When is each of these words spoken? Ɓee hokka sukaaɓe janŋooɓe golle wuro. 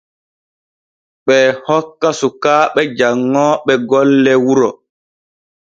Ɓee 1.25 1.45
hokka 1.65 2.09
sukaaɓe 2.19 2.81
janŋooɓe 2.97 3.73
golle 3.89 4.31
wuro. 4.45 4.69